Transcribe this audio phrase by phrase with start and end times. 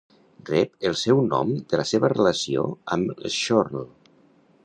[0.49, 2.65] Rep el seu nom de la seva relació
[2.97, 3.87] amb el schorl.